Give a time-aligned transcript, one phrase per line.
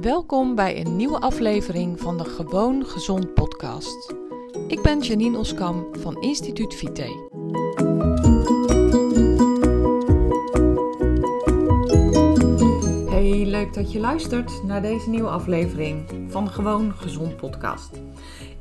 [0.00, 4.14] Welkom bij een nieuwe aflevering van de Gewoon Gezond podcast.
[4.68, 7.30] Ik ben Janine Oskam van Instituut Vite.
[13.10, 18.00] Hey, leuk dat je luistert naar deze nieuwe aflevering van de Gewoon Gezond podcast.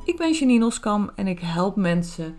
[0.04, 2.36] Ik ben Janine Oskam en ik help mensen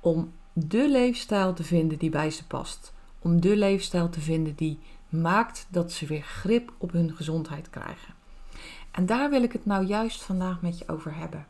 [0.00, 2.92] om de leefstijl te vinden die bij ze past.
[3.18, 4.78] Om de leefstijl te vinden die
[5.08, 8.17] maakt dat ze weer grip op hun gezondheid krijgen.
[8.98, 11.46] En daar wil ik het nou juist vandaag met je over hebben.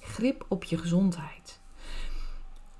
[0.00, 1.60] Grip op je gezondheid.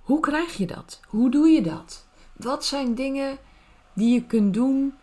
[0.00, 1.00] Hoe krijg je dat?
[1.08, 2.06] Hoe doe je dat?
[2.32, 3.38] Wat zijn dingen
[3.92, 4.94] die je kunt doen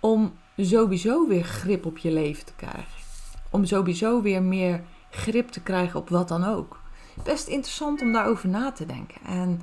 [0.00, 3.02] om sowieso weer grip op je leven te krijgen?
[3.50, 6.80] Om sowieso weer meer grip te krijgen op wat dan ook.
[7.24, 9.20] Best interessant om daarover na te denken.
[9.24, 9.60] En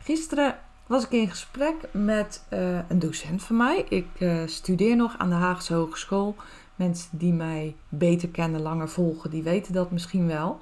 [0.00, 3.84] gisteren was ik in gesprek met uh, een docent van mij.
[3.88, 6.36] Ik uh, studeer nog aan de Haagse Hogeschool
[6.76, 10.58] Mensen die mij beter kennen, langer volgen, die weten dat misschien wel.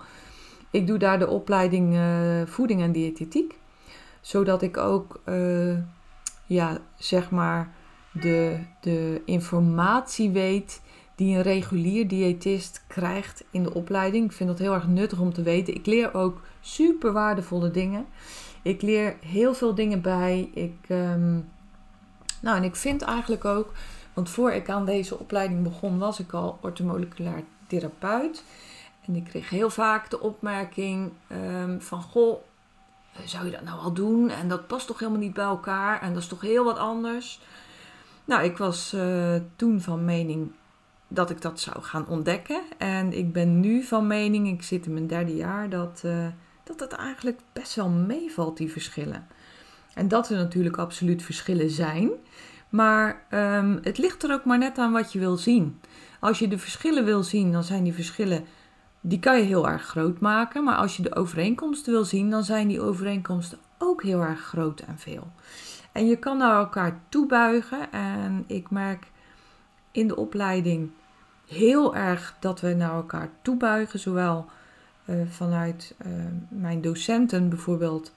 [0.71, 3.59] Ik doe daar de opleiding uh, voeding en diëtetiek.
[4.21, 5.79] Zodat ik ook, uh,
[6.47, 7.75] ja, zeg maar,
[8.13, 10.81] de, de informatie weet
[11.15, 14.25] die een regulier diëtist krijgt in de opleiding.
[14.25, 15.75] Ik vind dat heel erg nuttig om te weten.
[15.75, 18.07] Ik leer ook super waardevolle dingen.
[18.63, 20.51] Ik leer heel veel dingen bij.
[20.55, 21.49] Ik, um,
[22.43, 23.73] nou, en ik vind eigenlijk ook
[24.13, 28.45] want voor ik aan deze opleiding begon, was ik al ortomoleculair therapeut.
[29.07, 32.39] En ik kreeg heel vaak de opmerking um, van, goh,
[33.25, 34.31] zou je dat nou wel doen?
[34.31, 36.01] En dat past toch helemaal niet bij elkaar?
[36.01, 37.41] En dat is toch heel wat anders?
[38.25, 40.51] Nou, ik was uh, toen van mening
[41.09, 42.61] dat ik dat zou gaan ontdekken.
[42.79, 46.27] En ik ben nu van mening, ik zit in mijn derde jaar, dat, uh,
[46.65, 49.27] dat het eigenlijk best wel meevalt, die verschillen.
[49.95, 52.11] En dat er natuurlijk absoluut verschillen zijn.
[52.73, 55.81] Maar um, het ligt er ook maar net aan wat je wil zien.
[56.21, 58.45] Als je de verschillen wil zien, dan zijn die verschillen,
[59.01, 60.65] die kan je heel erg groot maken.
[60.65, 64.81] Maar als je de overeenkomsten wil zien, dan zijn die overeenkomsten ook heel erg groot
[64.81, 65.33] en veel.
[65.93, 67.93] En je kan naar elkaar toebuigen.
[67.93, 69.07] En ik merk
[69.91, 70.91] in de opleiding
[71.47, 73.99] heel erg dat we naar elkaar toebuigen.
[73.99, 74.47] Zowel
[75.05, 76.13] uh, vanuit uh,
[76.49, 78.13] mijn docenten bijvoorbeeld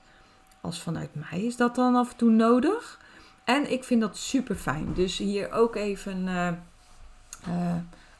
[0.60, 3.04] als vanuit mij is dat dan af en toe nodig.
[3.46, 4.92] En ik vind dat super fijn.
[4.94, 6.26] Dus hier ook even
[7.48, 7.76] uh,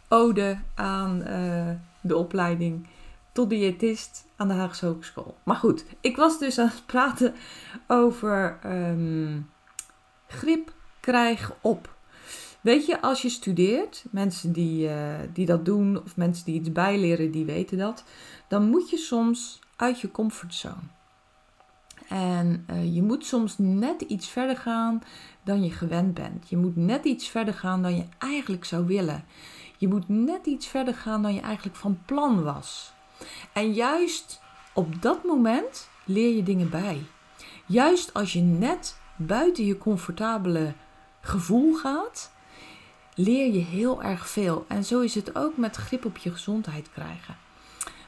[0.09, 1.70] ode aan uh,
[2.00, 2.87] de opleiding
[3.32, 5.37] tot diëtist aan de Haagse Hogeschool.
[5.42, 7.34] Maar goed, ik was dus aan het praten
[7.87, 9.50] over um,
[10.26, 11.94] grip krijgen op.
[12.60, 14.91] Weet je, als je studeert, mensen die,
[15.32, 18.04] die dat doen of mensen die iets bijleren, die weten dat.
[18.48, 20.94] Dan moet je soms uit je comfortzone.
[22.09, 25.03] En uh, je moet soms net iets verder gaan
[25.43, 26.49] dan je gewend bent.
[26.49, 29.25] Je moet net iets verder gaan dan je eigenlijk zou willen.
[29.77, 32.93] Je moet net iets verder gaan dan je eigenlijk van plan was.
[33.53, 34.41] En juist
[34.75, 37.03] op dat moment leer je dingen bij.
[37.67, 40.73] Juist als je net buiten je comfortabele
[41.21, 42.33] gevoel gaat,
[43.15, 44.65] leer je heel erg veel.
[44.69, 47.37] En zo is het ook met grip op je gezondheid krijgen.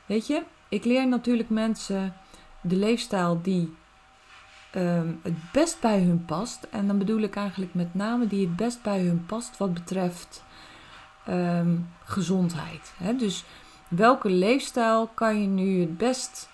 [0.06, 2.14] Weet je, ik leer natuurlijk mensen
[2.60, 3.74] de leefstijl die
[4.78, 6.66] um, het best bij hun past.
[6.70, 10.44] En dan bedoel ik eigenlijk met name die het best bij hun past wat betreft
[11.28, 12.92] um, gezondheid.
[13.18, 13.44] Dus
[13.88, 16.48] welke leefstijl kan je nu het best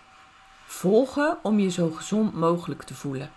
[0.65, 3.31] volgen om je zo gezond mogelijk te voelen?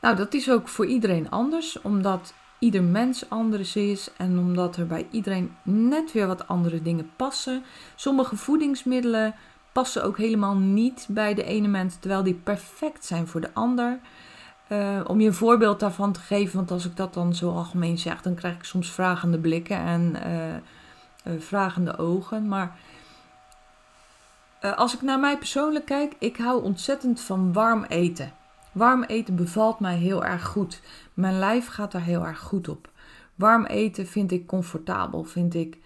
[0.00, 4.86] Nou, dat is ook voor iedereen anders, omdat ieder mens anders is en omdat er
[4.86, 7.64] bij iedereen net weer wat andere dingen passen.
[7.94, 9.34] Sommige voedingsmiddelen
[9.72, 13.98] passen ook helemaal niet bij de ene mens, terwijl die perfect zijn voor de ander.
[14.68, 17.98] Uh, om je een voorbeeld daarvan te geven, want als ik dat dan zo algemeen
[17.98, 20.16] zeg, dan krijg ik soms vragende blikken en
[21.24, 22.48] uh, vragende ogen.
[22.48, 22.76] Maar
[24.76, 28.32] als ik naar mij persoonlijk kijk, ik hou ontzettend van warm eten.
[28.72, 30.80] Warm eten bevalt mij heel erg goed.
[31.14, 32.88] Mijn lijf gaat daar heel erg goed op.
[33.34, 35.78] Warm eten vind ik comfortabel, vind ik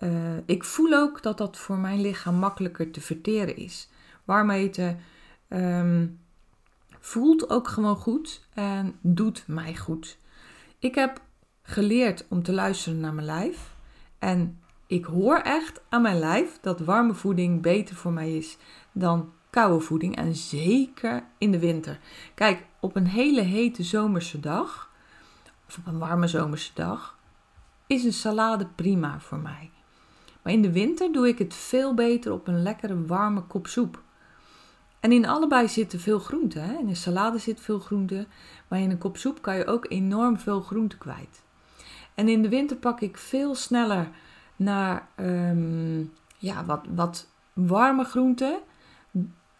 [0.00, 3.88] uh, ik voel ook dat dat voor mijn lichaam makkelijker te verteren is.
[4.24, 5.00] Warm eten
[5.48, 6.20] um,
[7.00, 10.18] voelt ook gewoon goed en doet mij goed.
[10.78, 11.20] Ik heb
[11.62, 13.74] geleerd om te luisteren naar mijn lijf.
[14.18, 18.56] En ik hoor echt aan mijn lijf dat warme voeding beter voor mij is
[18.92, 20.16] dan koude voeding.
[20.16, 21.98] En zeker in de winter.
[22.34, 24.90] Kijk, op een hele hete zomerse dag,
[25.68, 27.18] of op een warme zomerse dag,
[27.86, 29.70] is een salade prima voor mij.
[30.42, 34.02] Maar in de winter doe ik het veel beter op een lekkere warme kop soep.
[35.00, 36.78] En in allebei zitten veel groenten.
[36.78, 38.26] In een salade zit veel groente,
[38.68, 41.42] maar in een kop soep kan je ook enorm veel groente kwijt.
[42.14, 44.10] En in de winter pak ik veel sneller
[44.56, 46.00] naar ehm,
[46.38, 48.58] ja, wat, wat warme groenten.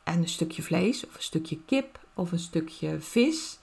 [0.05, 3.59] En een stukje vlees of een stukje kip of een stukje vis.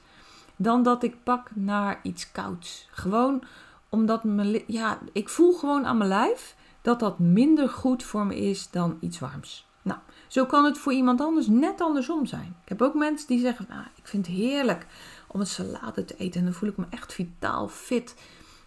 [0.56, 2.88] Dan dat ik pak naar iets kouds.
[2.92, 3.44] Gewoon
[3.90, 6.56] omdat mijn, ja, ik voel gewoon aan mijn lijf
[6.88, 9.68] dat dat minder goed voor me is dan iets warms.
[9.81, 12.56] Nou, zo kan het voor iemand anders net andersom zijn.
[12.63, 14.86] Ik heb ook mensen die zeggen, nou, ik vind het heerlijk
[15.28, 16.39] om een salade te eten.
[16.39, 18.16] En dan voel ik me echt vitaal, fit,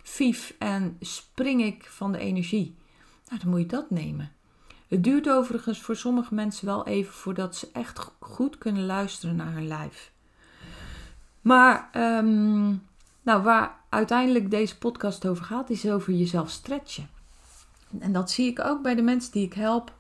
[0.03, 2.77] vief en spring ik van de energie.
[3.29, 4.33] Nou, dan moet je dat nemen.
[4.89, 9.53] Het duurt overigens voor sommige mensen wel even voordat ze echt goed kunnen luisteren naar
[9.53, 10.13] hun lijf.
[11.41, 12.69] Maar ehm,
[13.23, 17.19] nou, waar uiteindelijk deze podcast over gaat, is over jezelf stretchen.
[17.99, 19.93] En dat zie ik ook bij de mensen die ik help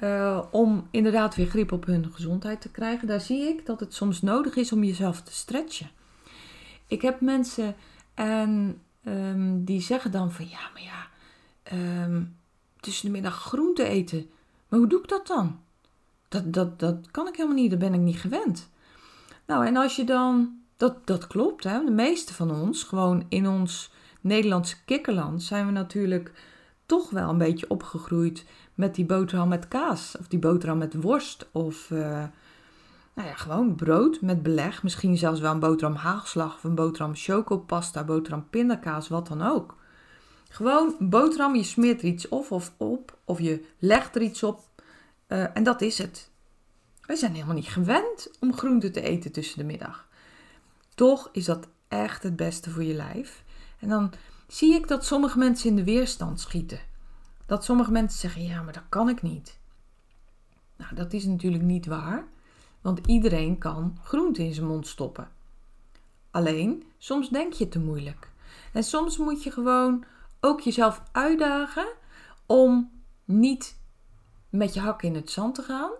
[0.00, 3.08] uh, om inderdaad weer grip op hun gezondheid te krijgen.
[3.08, 5.90] Daar zie ik dat het soms nodig is om jezelf te stretchen.
[6.86, 7.74] Ik heb mensen
[8.14, 11.06] en um, die zeggen dan van ja, maar ja,
[12.04, 12.36] um,
[12.80, 14.30] tussen de middag groente eten.
[14.68, 15.60] Maar hoe doe ik dat dan?
[16.28, 18.68] Dat, dat, dat kan ik helemaal niet, dat ben ik niet gewend.
[19.46, 21.84] Nou, en als je dan, dat, dat klopt, hè?
[21.84, 26.32] de meeste van ons, gewoon in ons Nederlandse kikkerland, zijn we natuurlijk
[26.86, 28.44] toch wel een beetje opgegroeid
[28.74, 30.16] met die boterham met kaas.
[30.18, 31.48] Of die boterham met worst.
[31.52, 32.24] Of uh,
[33.14, 34.82] nou ja, gewoon brood met beleg.
[34.82, 39.76] Misschien zelfs wel een boterham hagelslag of een boterham chocopasta, boterham pindakaas, wat dan ook.
[40.48, 43.18] Gewoon boterham, je smeert er iets of, of op.
[43.24, 44.64] Of je legt er iets op.
[45.28, 46.30] Uh, en dat is het.
[47.00, 50.08] Wij zijn helemaal niet gewend om groente te eten tussen de middag.
[50.94, 53.44] Toch is dat echt het beste voor je lijf.
[53.78, 54.12] En dan
[54.46, 56.80] zie ik dat sommige mensen in de weerstand schieten.
[57.46, 59.58] Dat sommige mensen zeggen: ja, maar dat kan ik niet.
[60.76, 62.28] Nou, dat is natuurlijk niet waar,
[62.80, 65.28] want iedereen kan groente in zijn mond stoppen.
[66.30, 68.30] Alleen, soms denk je te moeilijk.
[68.72, 70.04] En soms moet je gewoon
[70.40, 71.86] ook jezelf uitdagen
[72.46, 72.90] om
[73.24, 73.78] niet
[74.48, 75.90] met je hak in het zand te gaan,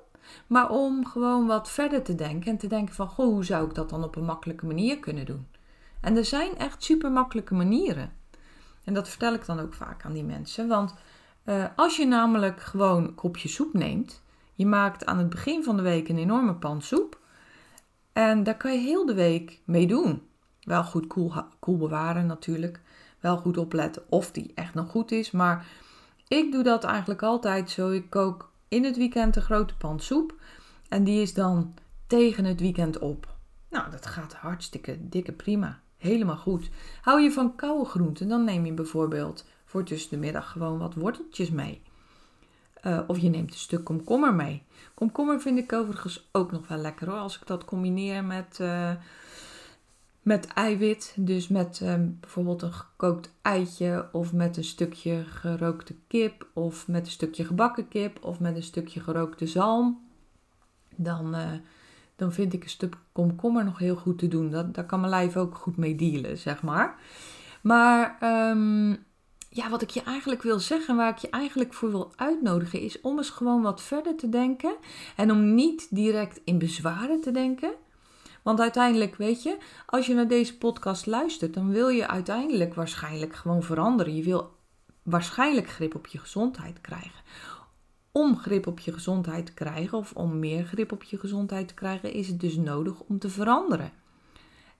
[0.46, 3.74] maar om gewoon wat verder te denken en te denken van, goh, hoe zou ik
[3.74, 5.46] dat dan op een makkelijke manier kunnen doen?
[6.00, 8.12] En er zijn echt super makkelijke manieren.
[8.86, 10.68] En dat vertel ik dan ook vaak aan die mensen.
[10.68, 10.94] Want
[11.44, 14.22] uh, als je namelijk gewoon een kopje soep neemt,
[14.54, 17.20] je maakt aan het begin van de week een enorme pan soep.
[18.12, 20.22] En daar kan je heel de week mee doen.
[20.60, 22.80] Wel goed koel, koel bewaren natuurlijk.
[23.20, 25.30] Wel goed opletten of die echt nog goed is.
[25.30, 25.66] Maar
[26.28, 27.90] ik doe dat eigenlijk altijd zo.
[27.90, 30.34] Ik kook in het weekend een grote pan soep.
[30.88, 31.74] En die is dan
[32.06, 33.34] tegen het weekend op.
[33.70, 35.80] Nou, dat gaat hartstikke dikke prima.
[35.96, 36.70] Helemaal goed.
[37.00, 40.94] Hou je van koude groenten, dan neem je bijvoorbeeld voor tussen de middag gewoon wat
[40.94, 41.82] worteltjes mee.
[42.86, 44.62] Uh, of je neemt een stuk komkommer mee.
[44.94, 47.18] Komkommer vind ik overigens ook nog wel lekker hoor.
[47.18, 48.90] Als ik dat combineer met, uh,
[50.22, 51.14] met eiwit.
[51.16, 54.08] Dus met uh, bijvoorbeeld een gekookt eitje.
[54.12, 56.46] Of met een stukje gerookte kip.
[56.52, 58.24] Of met een stukje gebakken kip.
[58.24, 60.06] Of met een stukje gerookte zalm.
[60.96, 61.34] Dan
[62.16, 64.50] dan vind ik een stuk komkommer nog heel goed te doen.
[64.50, 66.98] Dat, daar kan mijn lijf ook goed mee dealen, zeg maar.
[67.60, 68.18] Maar
[68.50, 69.04] um,
[69.48, 73.00] ja, wat ik je eigenlijk wil zeggen, waar ik je eigenlijk voor wil uitnodigen, is
[73.00, 74.76] om eens gewoon wat verder te denken.
[75.16, 77.70] En om niet direct in bezwaren te denken.
[78.42, 83.34] Want uiteindelijk, weet je, als je naar deze podcast luistert, dan wil je uiteindelijk waarschijnlijk
[83.34, 84.14] gewoon veranderen.
[84.14, 84.54] Je wil
[85.02, 87.24] waarschijnlijk grip op je gezondheid krijgen
[88.16, 91.74] om grip op je gezondheid te krijgen of om meer grip op je gezondheid te
[91.74, 93.92] krijgen, is het dus nodig om te veranderen.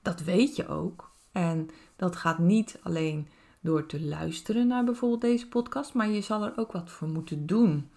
[0.03, 1.11] Dat weet je ook.
[1.33, 3.29] En dat gaat niet alleen
[3.61, 7.47] door te luisteren naar bijvoorbeeld deze podcast, maar je zal er ook wat voor moeten
[7.47, 7.91] doen.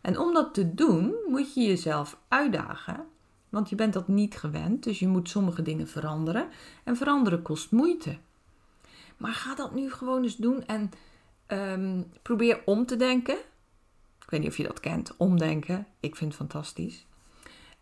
[0.00, 3.06] En om dat te doen, moet je jezelf uitdagen,
[3.48, 6.48] want je bent dat niet gewend, dus je moet sommige dingen veranderen.
[6.84, 8.18] En veranderen kost moeite.
[9.16, 10.90] Maar ga dat nu gewoon eens doen en
[11.48, 13.36] um, probeer om te denken.
[14.30, 15.86] Ik weet niet of je dat kent, omdenken.
[16.00, 17.06] Ik vind het fantastisch.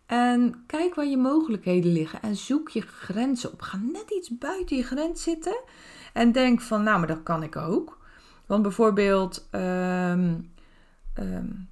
[0.07, 3.63] En kijk waar je mogelijkheden liggen en zoek je grenzen op.
[3.63, 5.61] Ga net iets buiten je grens zitten
[6.13, 7.99] en denk van, nou, maar dat kan ik ook.
[8.47, 10.53] Want bijvoorbeeld, um,
[11.19, 11.69] um,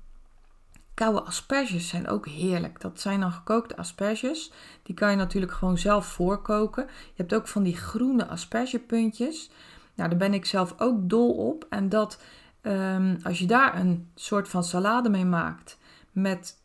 [0.95, 2.81] koude asperges zijn ook heerlijk.
[2.81, 4.53] Dat zijn dan gekookte asperges.
[4.83, 6.85] Die kan je natuurlijk gewoon zelf voorkoken.
[6.87, 9.51] Je hebt ook van die groene aspergepuntjes.
[9.95, 11.67] Nou, daar ben ik zelf ook dol op.
[11.71, 12.19] En dat
[12.67, 15.79] Um, als je daar een soort van salade mee maakt
[16.13, 16.63] met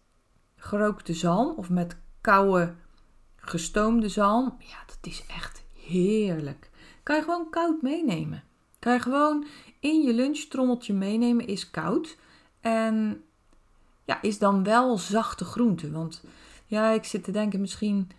[0.55, 2.73] gerookte zalm of met koude
[3.35, 6.69] gestoomde zalm, ja, dat is echt heerlijk.
[7.03, 8.43] Kan je gewoon koud meenemen.
[8.79, 9.45] Kan je gewoon
[9.79, 12.17] in je lunchtrommeltje meenemen, is koud.
[12.61, 13.23] En
[14.05, 15.91] ja, is dan wel zachte groente.
[15.91, 16.23] Want
[16.65, 18.09] ja, ik zit te denken, misschien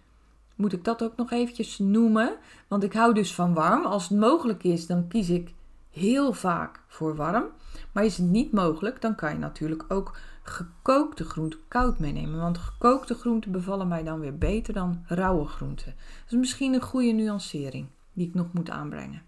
[0.56, 2.36] moet ik dat ook nog eventjes noemen.
[2.68, 3.84] Want ik hou dus van warm.
[3.84, 5.54] Als het mogelijk is, dan kies ik
[5.92, 7.44] heel vaak voor warm.
[7.92, 12.40] Maar is het niet mogelijk, dan kan je natuurlijk ook gekookte groenten koud meenemen.
[12.40, 15.94] Want gekookte groenten bevallen mij dan weer beter dan rauwe groenten.
[15.96, 19.22] Dat is misschien een goede nuancering die ik nog moet aanbrengen.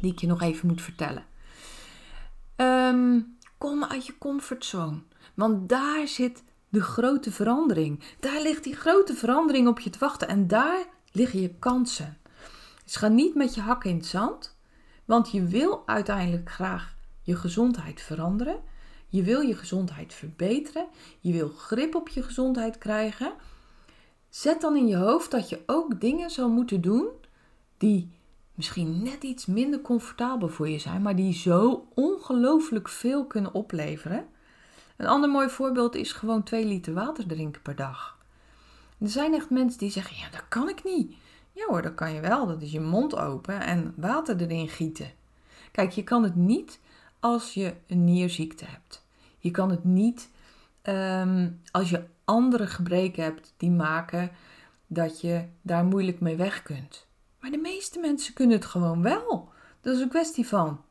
[0.00, 1.24] Die ik je nog even moet vertellen.
[2.56, 3.20] Ehm,
[3.58, 5.02] kom uit je comfortzone.
[5.34, 8.02] Want daar zit de grote verandering.
[8.20, 10.28] Daar ligt die grote verandering op je te wachten.
[10.28, 12.18] En daar liggen je kansen.
[12.84, 14.55] Dus ga niet met je hakken in het zand.
[15.06, 18.60] Want je wil uiteindelijk graag je gezondheid veranderen.
[19.08, 20.86] Je wil je gezondheid verbeteren.
[21.20, 23.32] Je wil grip op je gezondheid krijgen.
[24.28, 27.08] Zet dan in je hoofd dat je ook dingen zou moeten doen
[27.76, 28.10] die
[28.54, 34.26] misschien net iets minder comfortabel voor je zijn, maar die zo ongelooflijk veel kunnen opleveren.
[34.96, 38.18] Een ander mooi voorbeeld is gewoon 2 liter water drinken per dag.
[38.98, 41.14] Er zijn echt mensen die zeggen: Ja, dat kan ik niet.
[41.56, 42.46] Ja hoor, dat kan je wel.
[42.46, 45.10] Dat is je mond open en water erin gieten.
[45.72, 46.80] Kijk, je kan het niet
[47.20, 49.04] als je een nierziekte hebt.
[49.38, 50.30] Je kan het niet
[50.82, 54.30] ehm, als je andere gebreken hebt die maken
[54.86, 57.06] dat je daar moeilijk mee weg kunt.
[57.40, 59.48] Maar de meeste mensen kunnen het gewoon wel.
[59.80, 60.84] Dat is een kwestie van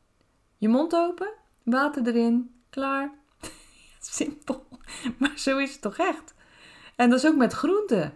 [0.56, 1.32] je mond open,
[1.62, 3.10] water erin, klaar.
[4.00, 4.66] Simpel.
[5.18, 6.34] Maar zo is het toch echt?
[6.96, 8.12] En dat is ook met groenten.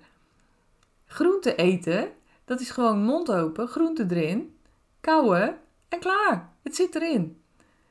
[1.06, 2.12] Groenten eten,
[2.50, 4.54] dat is gewoon mond open, groenten erin,
[5.00, 6.52] kouwen en klaar.
[6.62, 7.36] Het zit erin.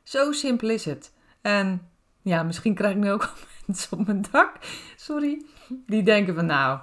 [0.03, 1.13] Zo simpel is het.
[1.41, 1.89] En
[2.21, 3.33] ja, misschien krijg ik nu ook
[3.65, 4.51] mensen op mijn dak,
[4.95, 5.45] sorry,
[5.85, 6.79] die denken van nou,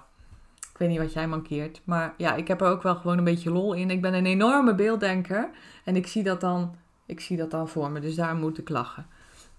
[0.72, 1.80] ik weet niet wat jij mankeert.
[1.84, 3.90] Maar ja, ik heb er ook wel gewoon een beetje lol in.
[3.90, 5.50] Ik ben een enorme beelddenker
[5.84, 8.00] en ik zie dat dan, ik zie dat dan voor me.
[8.00, 9.06] Dus daar moet ik lachen.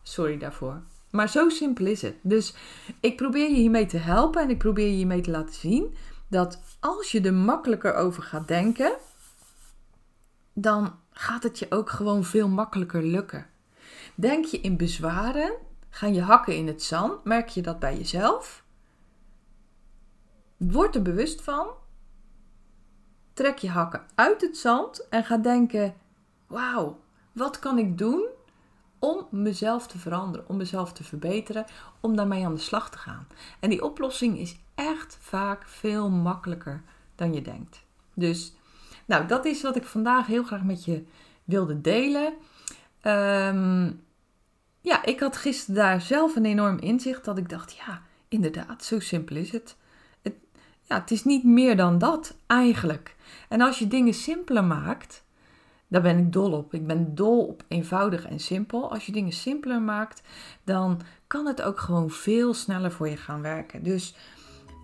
[0.01, 0.81] Sorry daarvoor.
[1.11, 2.15] Maar zo simpel is het.
[2.21, 2.55] Dus
[2.99, 5.95] ik probeer je hiermee te helpen en ik probeer je hiermee te laten zien
[6.27, 8.97] dat als je er makkelijker over gaat denken,
[10.53, 13.45] dan gaat het je ook gewoon veel makkelijker lukken.
[14.15, 15.53] Denk je in bezwaren,
[15.89, 18.65] gaan je hakken in het zand, merk je dat bij jezelf?
[20.57, 21.67] Word er bewust van.
[23.33, 25.95] Trek je hakken uit het zand en ga denken:
[26.47, 26.99] wauw,
[27.31, 28.27] wat kan ik doen
[28.99, 31.65] om mezelf te veranderen, om mezelf te verbeteren,
[31.99, 33.27] om daarmee aan de slag te gaan.
[33.59, 36.81] En die oplossing is echt vaak veel makkelijker
[37.15, 37.85] dan je denkt.
[38.13, 38.53] Dus,
[39.05, 41.03] nou, dat is wat ik vandaag heel graag met je
[41.43, 42.33] wilde delen.
[43.01, 43.91] Ehm,
[44.81, 48.99] ja, ik had gisteren daar zelf een enorm inzicht dat ik dacht, ja, inderdaad, zo
[48.99, 49.75] simpel is het.
[50.21, 50.33] het.
[50.81, 53.15] Ja, het is niet meer dan dat eigenlijk.
[53.49, 55.23] En als je dingen simpeler maakt,
[55.87, 56.73] daar ben ik dol op.
[56.73, 58.91] Ik ben dol op eenvoudig en simpel.
[58.91, 60.21] Als je dingen simpeler maakt,
[60.63, 63.83] dan kan het ook gewoon veel sneller voor je gaan werken.
[63.83, 64.15] Dus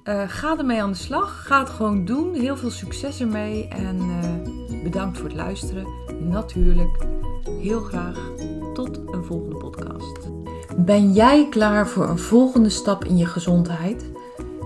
[0.03, 1.45] uh, ga ermee aan de slag.
[1.45, 2.33] Ga het gewoon doen.
[2.33, 3.67] Heel veel succes ermee.
[3.67, 5.88] En uh, bedankt voor het luisteren.
[6.19, 7.05] Natuurlijk.
[7.62, 8.31] Heel graag
[8.74, 10.29] tot een volgende podcast.
[10.77, 14.12] Ben jij klaar voor een volgende stap in je gezondheid?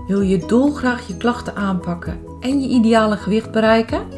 [0.06, 4.17] Wil je dolgraag je klachten aanpakken en je ideale gewicht bereiken?